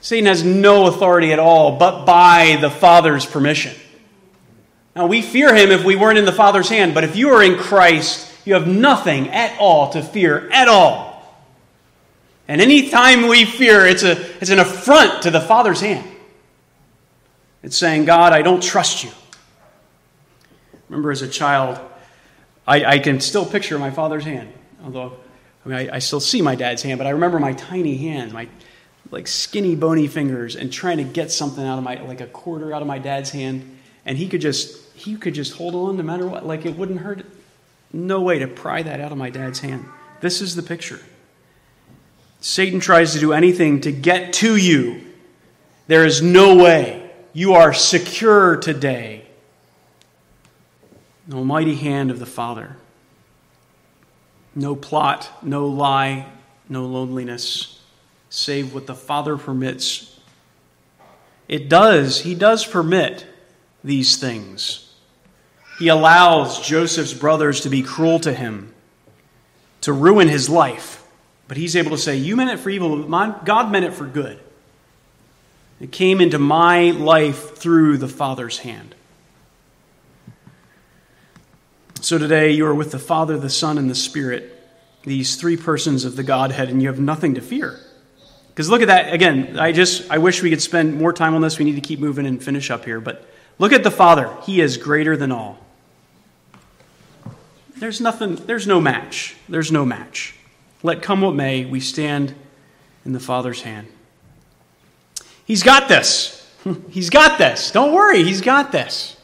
[0.00, 3.74] Satan has no authority at all but by the Father's permission.
[4.94, 7.42] Now, we fear him if we weren't in the Father's hand, but if you are
[7.42, 11.20] in Christ, you have nothing at all to fear at all.
[12.46, 16.08] And any time we fear, it's, a, it's an affront to the Father's hand.
[17.64, 19.10] It's saying, God, I don't trust you.
[20.88, 21.80] Remember as a child,
[22.68, 24.52] I, I can still picture my father's hand,
[24.84, 25.16] although
[25.68, 28.32] I, mean, I, I still see my dad's hand, but I remember my tiny hands,
[28.32, 28.48] my
[29.10, 32.72] like skinny, bony fingers, and trying to get something out of my, like a quarter
[32.72, 36.02] out of my dad's hand, and he could just, he could just hold on no
[36.02, 37.24] matter what, like it wouldn't hurt.
[37.92, 39.84] No way to pry that out of my dad's hand.
[40.20, 41.00] This is the picture.
[42.40, 45.02] Satan tries to do anything to get to you.
[45.86, 47.10] There is no way.
[47.32, 49.26] You are secure today.
[51.26, 52.76] The almighty hand of the Father.
[54.58, 56.26] No plot, no lie,
[56.68, 57.80] no loneliness,
[58.28, 60.18] save what the Father permits.
[61.46, 63.24] It does, He does permit
[63.84, 64.92] these things.
[65.78, 68.74] He allows Joseph's brothers to be cruel to him,
[69.82, 71.06] to ruin his life.
[71.46, 74.06] But he's able to say, You meant it for evil, but God meant it for
[74.06, 74.40] good.
[75.80, 78.96] It came into my life through the Father's hand.
[82.00, 84.54] So today you are with the Father, the Son, and the Spirit.
[85.04, 87.78] these three persons of the Godhead, and you have nothing to fear.
[88.48, 89.58] Because look at that again.
[89.58, 91.58] I just I wish we could spend more time on this.
[91.58, 93.00] We need to keep moving and finish up here.
[93.00, 93.26] But
[93.58, 94.32] look at the Father.
[94.44, 95.58] He is greater than all.
[97.76, 98.36] There's nothing.
[98.36, 99.36] There's no match.
[99.48, 100.34] There's no match.
[100.82, 102.34] Let come what may, we stand
[103.04, 103.88] in the Father's hand.
[105.44, 106.48] He's got this.
[106.90, 107.70] He's got this.
[107.72, 108.22] Don't worry.
[108.22, 109.17] He's got this.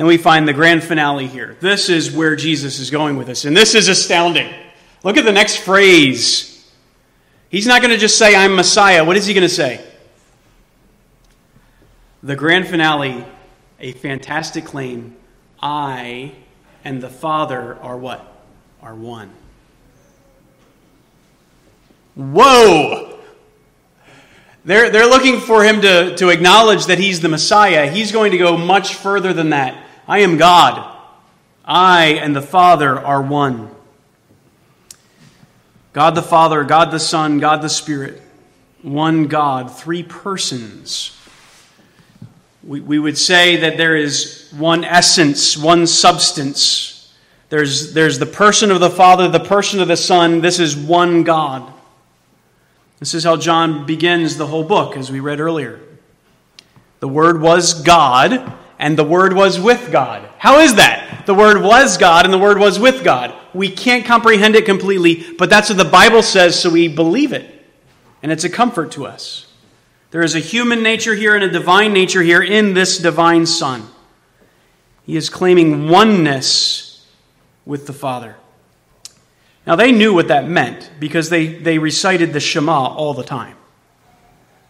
[0.00, 1.58] Then we find the grand finale here.
[1.60, 4.50] This is where Jesus is going with us, and this is astounding.
[5.04, 6.72] Look at the next phrase.
[7.50, 9.04] He's not going to just say, I'm Messiah.
[9.04, 9.86] What is he going to say?
[12.22, 13.26] The grand finale,
[13.78, 15.16] a fantastic claim
[15.62, 16.32] I
[16.82, 18.26] and the Father are what?
[18.80, 19.30] Are one.
[22.14, 23.18] Whoa!
[24.64, 27.90] They're, they're looking for him to, to acknowledge that he's the Messiah.
[27.90, 29.88] He's going to go much further than that.
[30.10, 30.92] I am God.
[31.64, 33.70] I and the Father are one.
[35.92, 38.20] God the Father, God the Son, God the Spirit.
[38.82, 41.16] One God, three persons.
[42.64, 47.14] We, we would say that there is one essence, one substance.
[47.48, 50.40] There's, there's the person of the Father, the person of the Son.
[50.40, 51.72] This is one God.
[52.98, 55.78] This is how John begins the whole book, as we read earlier.
[56.98, 60.26] The Word was God, and the Word was with God.
[60.38, 61.26] How is that?
[61.26, 63.34] The Word was God, and the Word was with God.
[63.52, 67.62] We can't comprehend it completely, but that's what the Bible says, so we believe it.
[68.22, 69.46] And it's a comfort to us.
[70.12, 73.86] There is a human nature here and a divine nature here in this divine Son.
[75.04, 77.06] He is claiming oneness
[77.66, 78.36] with the Father.
[79.66, 83.56] Now, they knew what that meant because they, they recited the Shema all the time.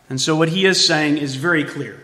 [0.09, 2.00] And so, what he is saying is very clear.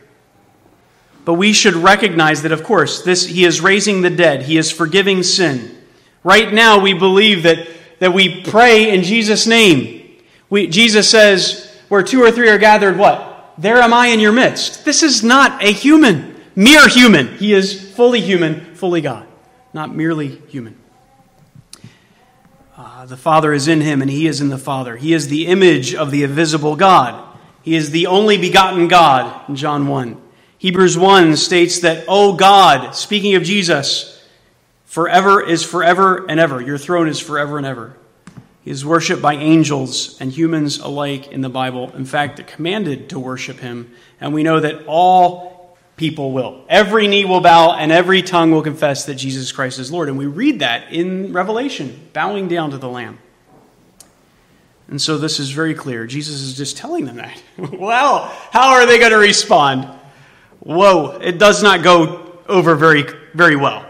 [1.26, 4.70] But we should recognize that, of course, this, he is raising the dead, he is
[4.70, 5.76] forgiving sin.
[6.22, 7.66] Right now, we believe that,
[7.98, 10.18] that we pray in Jesus' name.
[10.48, 13.54] We, Jesus says, Where two or three are gathered, what?
[13.58, 14.84] There am I in your midst.
[14.84, 17.36] This is not a human, mere human.
[17.38, 19.26] He is fully human, fully God,
[19.72, 20.78] not merely human.
[22.76, 24.96] Uh, the Father is in him, and he is in the Father.
[24.96, 27.36] He is the image of the invisible God.
[27.62, 30.22] He is the only begotten God John 1.
[30.58, 34.24] Hebrews 1 states that, O God, speaking of Jesus,
[34.86, 36.60] forever is forever and ever.
[36.60, 37.96] Your throne is forever and ever.
[38.62, 41.94] He is worshiped by angels and humans alike in the Bible.
[41.94, 43.92] In fact, commanded to worship him.
[44.20, 46.64] And we know that all people will.
[46.68, 50.08] Every knee will bow and every tongue will confess that Jesus Christ is Lord.
[50.08, 53.18] And we read that in Revelation, bowing down to the Lamb.
[54.88, 56.06] And so this is very clear.
[56.06, 57.40] Jesus is just telling them that.
[57.72, 59.88] well, how are they going to respond?
[60.66, 63.86] Whoa, it does not go over very, very well.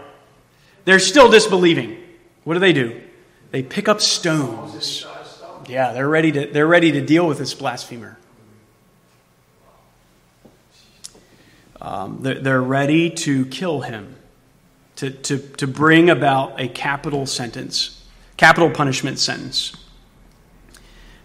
[0.85, 1.97] They're still disbelieving.
[2.43, 3.01] What do they do?
[3.49, 5.03] They pick up stones.
[5.67, 8.19] Yeah, they're ready to, they're ready to deal with this blasphemer.
[11.81, 14.15] Um, they're, ready to kill him,
[14.97, 18.05] to, to, to bring about a capital sentence,
[18.37, 19.75] capital punishment sentence.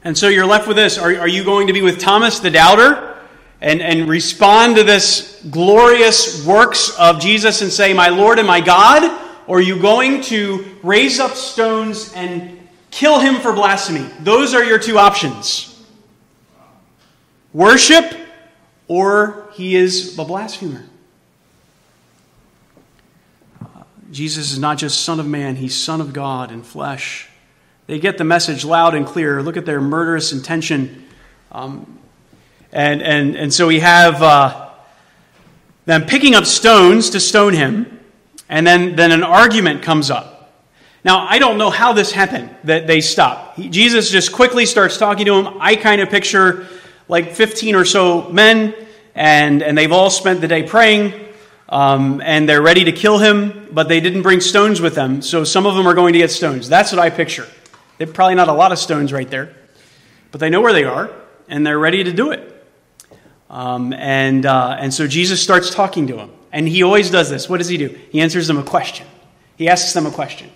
[0.03, 0.97] And so you're left with this.
[0.97, 3.12] Are, are you going to be with Thomas the doubter
[3.63, 8.61] and, and respond to this glorious works of Jesus and say, My Lord and my
[8.61, 9.21] God?
[9.47, 14.09] Or are you going to raise up stones and kill him for blasphemy?
[14.21, 15.69] Those are your two options.
[17.53, 18.17] Worship
[18.89, 20.85] or he is a blasphemer.
[24.11, 27.29] Jesus is not just Son of Man, he's Son of God in flesh.
[27.87, 29.41] They get the message loud and clear.
[29.41, 31.07] Look at their murderous intention.
[31.51, 31.99] Um,
[32.73, 34.71] and, and, and so we have uh,
[35.85, 38.01] them picking up stones to stone him,
[38.49, 40.53] and then, then an argument comes up.
[41.05, 43.57] Now, I don't know how this happened that they stop.
[43.57, 45.57] He, Jesus just quickly starts talking to him.
[45.61, 46.67] I kind of picture
[47.09, 48.75] like 15 or so men
[49.15, 51.13] and, and they've all spent the day praying,
[51.69, 55.45] um, and they're ready to kill him, but they didn't bring stones with them, so
[55.45, 56.69] some of them are going to get stones.
[56.69, 57.47] That's what I picture.
[57.99, 59.55] They're probably not a lot of stones right there,
[60.31, 61.11] but they know where they are,
[61.49, 62.52] and they're ready to do it.
[63.53, 66.31] Um, and, uh, and so Jesus starts talking to him.
[66.53, 67.49] and he always does this.
[67.49, 67.89] What does he do?
[68.11, 69.07] He answers them a question.
[69.57, 70.51] He asks them a question.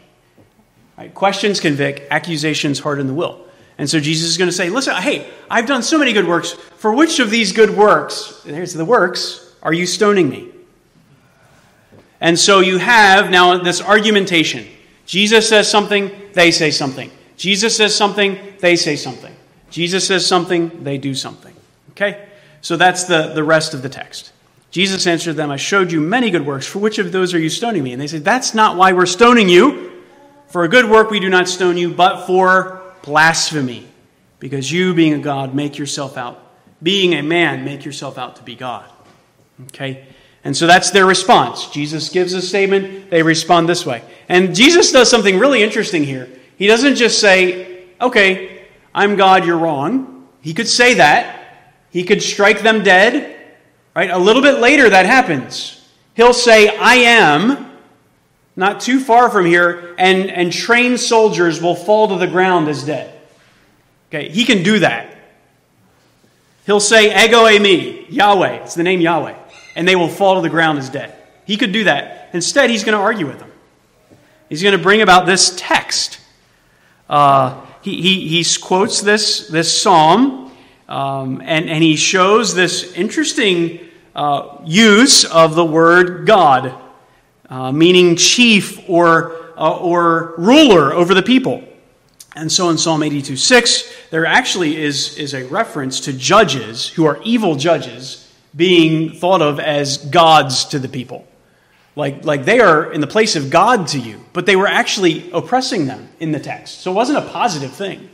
[0.98, 1.14] Right?
[1.14, 3.46] Questions convict, accusations harden the will.
[3.78, 6.52] And so Jesus is going to say, Listen, hey, I've done so many good works.
[6.52, 10.50] For which of these good works, there's the works, are you stoning me?
[12.20, 14.66] And so you have now this argumentation.
[15.04, 17.10] Jesus says something, they say something.
[17.36, 19.34] Jesus says something, they say something.
[19.70, 21.54] Jesus says something, they do something.
[21.90, 22.26] Okay?
[22.60, 24.32] So that's the, the rest of the text.
[24.70, 26.66] Jesus answered them, I showed you many good works.
[26.66, 27.92] For which of those are you stoning me?
[27.92, 30.02] And they said, That's not why we're stoning you.
[30.48, 33.86] For a good work we do not stone you, but for blasphemy,
[34.38, 36.40] because you, being a God, make yourself out,
[36.82, 38.84] being a man, make yourself out to be God.
[39.68, 40.06] Okay?
[40.44, 41.68] And so that's their response.
[41.70, 44.02] Jesus gives a statement, they respond this way.
[44.28, 46.28] And Jesus does something really interesting here.
[46.56, 50.28] He doesn't just say, okay, I'm God, you're wrong.
[50.40, 51.35] He could say that.
[51.96, 53.34] He could strike them dead.
[53.94, 54.10] Right?
[54.10, 55.82] A little bit later, that happens.
[56.12, 57.72] He'll say, I am,
[58.54, 62.84] not too far from here, and, and trained soldiers will fall to the ground as
[62.84, 63.18] dead.
[64.10, 65.16] Okay, he can do that.
[66.66, 68.56] He'll say, Ego e me, Yahweh.
[68.56, 69.34] It's the name Yahweh.
[69.74, 71.16] And they will fall to the ground as dead.
[71.46, 72.28] He could do that.
[72.34, 73.52] Instead, he's going to argue with them.
[74.50, 76.20] He's going to bring about this text.
[77.08, 80.45] Uh, he, he, he quotes this, this psalm,
[80.88, 83.80] um, and, and he shows this interesting
[84.14, 86.74] uh, use of the word God,
[87.50, 91.62] uh, meaning chief or, uh, or ruler over the people.
[92.34, 97.06] And so in Psalm 82 6, there actually is, is a reference to judges who
[97.06, 98.22] are evil judges
[98.54, 101.26] being thought of as gods to the people.
[101.96, 105.30] Like, like they are in the place of God to you, but they were actually
[105.30, 106.80] oppressing them in the text.
[106.80, 108.10] So it wasn't a positive thing.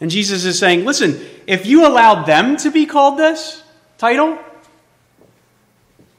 [0.00, 3.62] And Jesus is saying, listen, if you allowed them to be called this
[3.98, 4.38] title,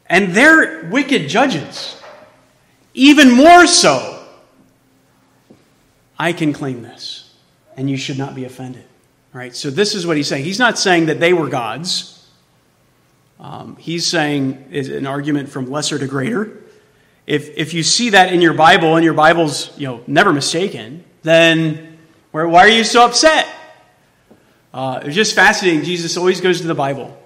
[0.07, 2.01] and they're wicked judges,
[2.93, 4.25] even more so,
[6.17, 7.35] I can claim this,
[7.75, 8.85] and you should not be offended.
[9.33, 9.55] Right?
[9.55, 10.45] So this is what he's saying.
[10.45, 12.27] He's not saying that they were gods.
[13.39, 16.63] Um, he's saying is an argument from lesser to greater.
[17.27, 21.03] If, if you see that in your Bible and your Bible's you know, never mistaken,
[21.21, 21.99] then
[22.31, 23.47] why are you so upset?
[24.77, 25.83] Uh, it's just fascinating.
[25.83, 27.17] Jesus always goes to the Bible.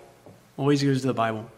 [0.56, 1.52] Always goes to the Bible.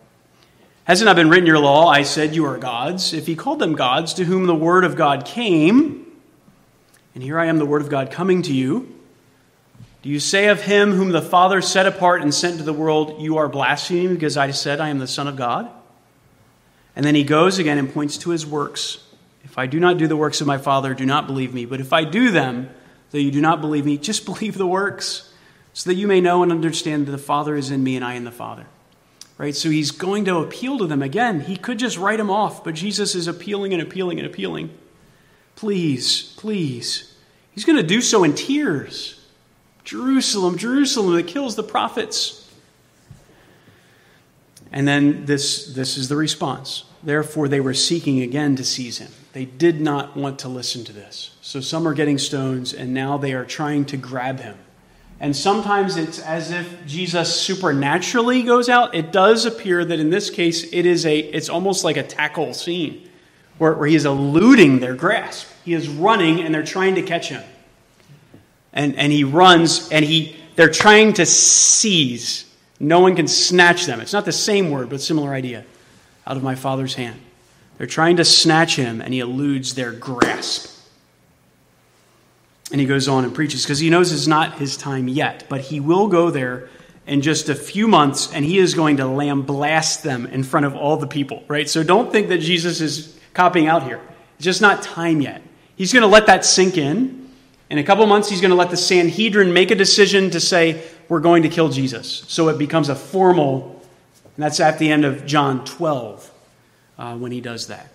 [0.85, 3.13] Has it not been written your law, I said you are gods?
[3.13, 6.11] If he called them gods to whom the word of God came,
[7.13, 8.91] and here I am, the word of God coming to you,
[10.01, 13.21] do you say of him whom the Father set apart and sent to the world,
[13.21, 15.69] You are blaspheming because I said I am the Son of God?
[16.95, 18.97] And then he goes again and points to his works.
[19.43, 21.67] If I do not do the works of my Father, do not believe me.
[21.67, 22.71] But if I do them,
[23.11, 25.29] though you do not believe me, just believe the works,
[25.73, 28.13] so that you may know and understand that the Father is in me and I
[28.13, 28.65] in the Father.
[29.37, 29.55] Right?
[29.55, 31.41] So he's going to appeal to them again.
[31.41, 34.69] He could just write them off, but Jesus is appealing and appealing and appealing.
[35.55, 37.15] Please, please.
[37.51, 39.19] He's going to do so in tears.
[39.83, 42.39] Jerusalem, Jerusalem, that kills the prophets.
[44.71, 46.85] And then this, this is the response.
[47.03, 49.11] Therefore, they were seeking again to seize him.
[49.33, 51.35] They did not want to listen to this.
[51.41, 54.57] So some are getting stones, and now they are trying to grab him.
[55.23, 58.93] And sometimes it's as if Jesus supernaturally goes out.
[58.93, 62.53] It does appear that in this case, it is a, it's almost like a tackle
[62.53, 63.09] scene
[63.57, 65.47] where, where he is eluding their grasp.
[65.65, 67.41] He is running, and they're trying to catch him
[68.73, 72.45] and, and he runs and he they're trying to seize.
[72.79, 73.99] No one can snatch them.
[74.01, 75.65] It's not the same word, but similar idea.
[76.27, 77.19] Out of my father's hand.
[77.77, 80.72] They're trying to snatch him, and he eludes their grasp.
[82.73, 85.61] And he goes on and preaches because he knows it's not his time yet, but
[85.61, 86.67] he will go there
[87.07, 90.75] in just a few months, and he is going to lambaste them in front of
[90.75, 91.69] all the people, right?
[91.69, 94.01] So don't think that Jesus is copying out here.
[94.35, 95.41] It's just not time yet.
[95.77, 97.23] He's going to let that sink in
[97.73, 100.83] in a couple months, he's going to let the Sanhedrin make a decision to say,
[101.09, 102.23] we're going to kill Jesus.
[102.27, 103.81] So it becomes a formal,
[104.23, 106.31] and that's at the end of John 12
[106.99, 107.89] uh, when he does that.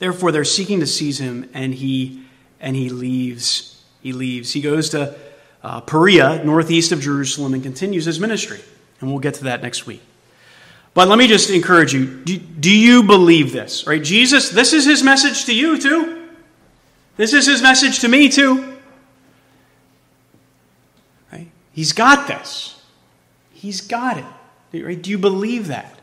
[0.00, 2.23] Therefore, they're seeking to seize him, and he,
[2.64, 3.80] and he leaves.
[4.02, 4.52] He leaves.
[4.52, 5.14] He goes to
[5.62, 8.60] uh, Perea, northeast of Jerusalem, and continues his ministry.
[9.00, 10.02] And we'll get to that next week.
[10.94, 13.86] But let me just encourage you do, do you believe this?
[13.86, 14.02] Right?
[14.02, 16.28] Jesus, this is his message to you, too.
[17.16, 18.76] This is his message to me, too.
[21.30, 21.48] Right?
[21.72, 22.82] He's got this.
[23.52, 24.84] He's got it.
[24.84, 25.00] Right?
[25.00, 25.98] Do you believe that?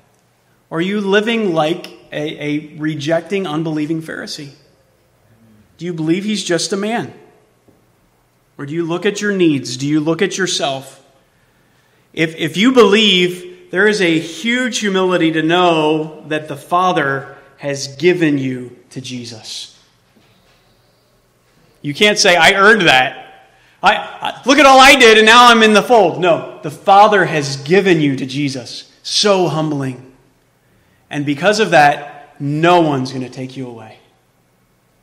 [0.70, 4.52] Or are you living like a, a rejecting, unbelieving Pharisee?
[5.82, 7.12] Do you believe he's just a man?
[8.56, 9.78] Or do you look at your needs?
[9.78, 11.04] Do you look at yourself?
[12.14, 17.96] If, if you believe, there is a huge humility to know that the Father has
[17.96, 19.76] given you to Jesus.
[21.82, 23.50] You can't say, I earned that.
[23.82, 26.22] I, I, look at all I did and now I'm in the fold.
[26.22, 28.96] No, the Father has given you to Jesus.
[29.02, 30.14] So humbling.
[31.10, 33.98] And because of that, no one's going to take you away.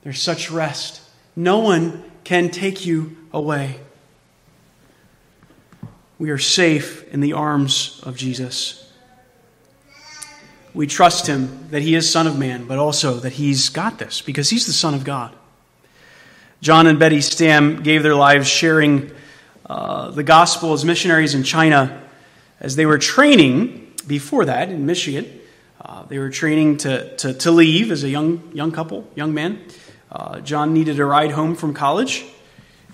[0.09, 1.03] There's such rest.
[1.37, 3.79] No one can take you away.
[6.19, 8.91] We are safe in the arms of Jesus.
[10.73, 14.23] We trust him that he is Son of Man, but also that he's got this
[14.23, 15.35] because he's the Son of God.
[16.63, 19.11] John and Betty Stam gave their lives sharing
[19.67, 22.03] uh, the gospel as missionaries in China
[22.61, 25.39] as they were training before that in Michigan.
[25.79, 29.63] Uh, they were training to, to, to, leave as a young, young couple, young man.
[30.11, 32.25] Uh, John needed a ride home from college.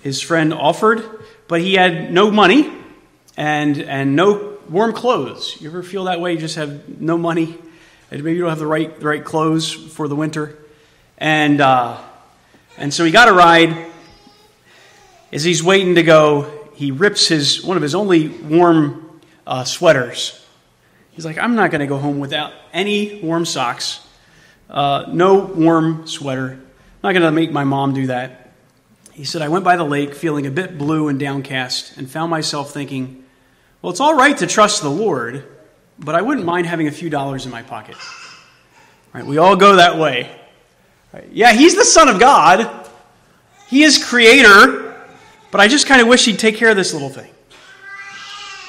[0.01, 1.03] His friend offered,
[1.47, 2.71] but he had no money
[3.37, 5.57] and, and no warm clothes.
[5.61, 6.33] You ever feel that way?
[6.33, 7.57] You just have no money,
[8.11, 10.57] and maybe you don't have the right, the right clothes for the winter.
[11.17, 12.01] And, uh,
[12.77, 13.91] and so he got a ride.
[15.31, 20.45] As he's waiting to go, he rips his, one of his only warm uh, sweaters.
[21.11, 24.05] He's like, I'm not going to go home without any warm socks,
[24.69, 26.59] uh, no warm sweater.
[27.05, 28.49] Not going to make my mom do that.
[29.13, 32.31] He said, I went by the lake feeling a bit blue and downcast and found
[32.31, 33.23] myself thinking,
[33.83, 35.45] well, it's all right to trust the Lord,
[35.99, 37.95] but I wouldn't mind having a few dollars in my pocket.
[39.13, 39.23] Right?
[39.23, 40.35] We all go that way.
[41.13, 41.29] Right?
[41.31, 42.89] Yeah, he's the Son of God,
[43.67, 44.99] he is creator,
[45.51, 47.29] but I just kind of wish he'd take care of this little thing.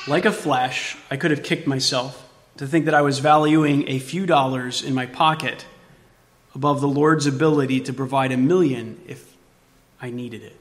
[0.07, 2.23] Like a flash, I could have kicked myself
[2.59, 5.65] to think that I was valuing a few dollars in my pocket
[6.57, 9.37] above the Lord's ability to provide a million if
[10.01, 10.59] I needed it.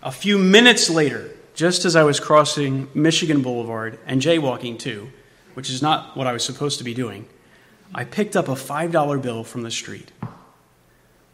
[0.00, 5.10] A few minutes later, just as I was crossing Michigan Boulevard and jaywalking too,
[5.54, 7.26] which is not what I was supposed to be doing,
[7.92, 10.12] I picked up a $5 bill from the street.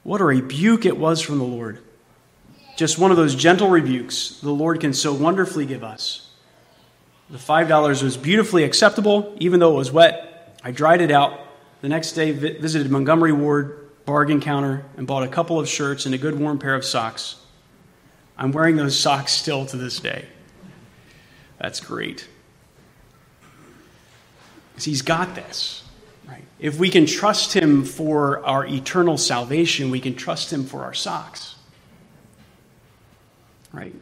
[0.02, 1.78] What a rebuke it was from the Lord.
[2.78, 6.30] Just one of those gentle rebukes the Lord can so wonderfully give us.
[7.28, 10.58] The $5 was beautifully acceptable, even though it was wet.
[10.64, 11.48] I dried it out.
[11.80, 16.14] The next day, visited Montgomery Ward bargain counter and bought a couple of shirts and
[16.14, 17.36] a good warm pair of socks.
[18.36, 20.26] I'm wearing those socks still to this day.
[21.58, 22.26] That's great.
[24.78, 25.84] He's got this.
[26.26, 26.44] Right?
[26.58, 30.94] If we can trust him for our eternal salvation, we can trust him for our
[30.94, 31.56] socks.
[33.72, 33.94] Right?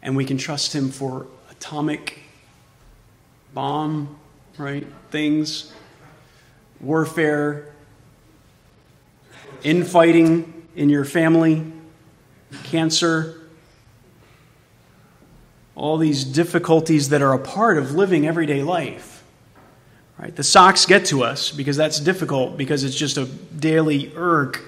[0.00, 2.20] And we can trust him for atomic
[3.52, 4.18] bomb,
[4.58, 4.86] right?
[5.10, 5.72] Things,
[6.82, 7.72] warfare,
[9.62, 11.64] infighting in your family,
[12.64, 13.40] cancer,
[15.74, 19.24] all these difficulties that are a part of living everyday life.
[20.18, 20.34] Right?
[20.34, 24.62] The socks get to us because that's difficult because it's just a daily irk.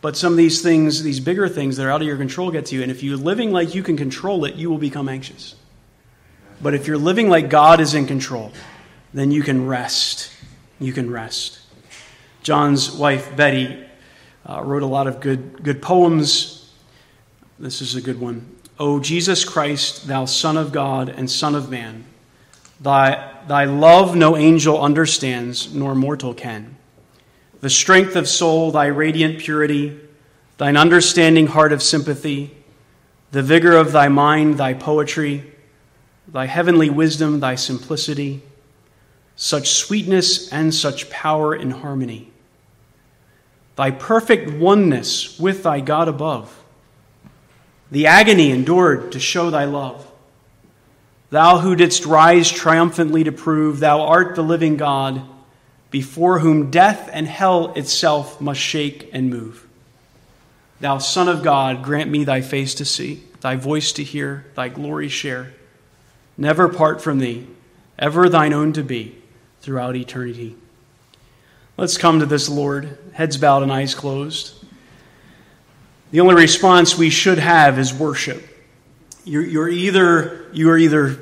[0.00, 2.66] But some of these things, these bigger things that are out of your control, get
[2.66, 2.82] to you.
[2.82, 5.56] And if you're living like you can control it, you will become anxious.
[6.62, 8.52] But if you're living like God is in control,
[9.12, 10.30] then you can rest.
[10.84, 11.60] You can rest.
[12.42, 13.82] John's wife, Betty,
[14.44, 16.70] uh, wrote a lot of good, good poems.
[17.58, 18.54] This is a good one.
[18.78, 22.04] O Jesus Christ, thou Son of God and Son of Man,
[22.78, 26.76] thy, thy love no angel understands, nor mortal can.
[27.62, 29.98] The strength of soul, thy radiant purity,
[30.58, 32.54] thine understanding heart of sympathy,
[33.32, 35.50] the vigor of thy mind, thy poetry,
[36.28, 38.42] thy heavenly wisdom, thy simplicity,
[39.36, 42.30] such sweetness and such power in harmony,
[43.76, 46.60] thy perfect oneness with thy God above
[47.94, 50.10] the agony endured to show thy love.
[51.30, 55.22] Thou who didst rise triumphantly to prove thou art the living God,
[55.92, 59.64] before whom death and hell itself must shake and move.
[60.80, 64.68] Thou Son of God, grant me thy face to see, thy voice to hear, thy
[64.68, 65.52] glory share.
[66.36, 67.46] Never part from thee,
[67.96, 69.14] ever thine own to be,
[69.64, 70.54] throughout eternity.
[71.78, 74.54] Let's come to this, Lord, heads bowed and eyes closed.
[76.10, 78.46] The only response we should have is worship.
[79.24, 81.18] You're, you're either, you are either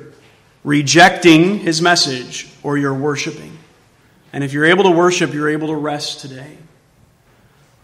[0.65, 3.57] rejecting his message or you're worshiping.
[4.33, 6.57] And if you're able to worship, you're able to rest today.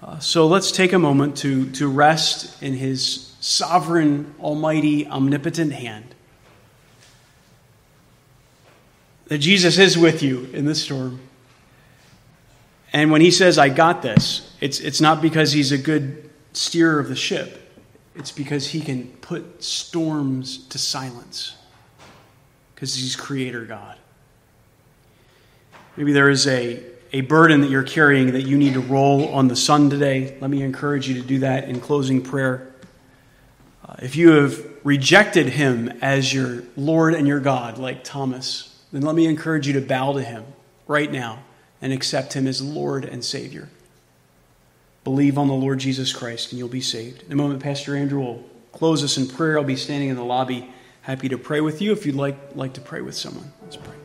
[0.04, 6.16] Uh, so let's take a moment to, to rest in his sovereign, almighty, omnipotent hand.
[9.30, 11.22] That Jesus is with you in this storm.
[12.92, 17.00] And when he says, I got this, it's, it's not because he's a good steerer
[17.00, 17.56] of the ship,
[18.16, 21.56] it's because he can put storms to silence
[22.76, 23.98] because he's creator God.
[25.96, 29.48] Maybe there is a, a burden that you're carrying that you need to roll on
[29.48, 30.38] the Son today.
[30.40, 32.74] Let me encourage you to do that in closing prayer.
[33.86, 39.02] Uh, if you have rejected him as your Lord and your God, like Thomas, then
[39.02, 40.46] let me encourage you to bow to him
[40.88, 41.44] right now
[41.82, 43.70] and accept him as Lord and Savior.
[45.04, 47.24] Believe on the Lord Jesus Christ and you'll be saved.
[47.24, 49.58] In a moment, Pastor Andrew will close us in prayer.
[49.58, 50.72] I'll be standing in the lobby,
[51.02, 53.52] happy to pray with you if you'd like, like to pray with someone.
[53.62, 53.96] Let's pray.